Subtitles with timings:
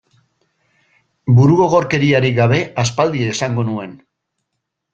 [1.39, 3.97] Burugogorkeriarik gabe aspaldi esango nuen.